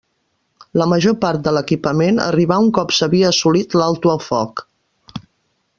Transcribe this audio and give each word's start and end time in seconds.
La 0.81 0.87
major 0.93 1.15
part 1.25 1.43
de 1.47 1.53
l'equipament 1.57 2.21
arribà 2.23 2.59
un 2.63 2.73
cop 2.79 2.95
s'havia 3.01 3.29
assolit 3.35 3.77
l'alto 3.81 4.15
el 4.15 4.23
foc. 4.31 4.65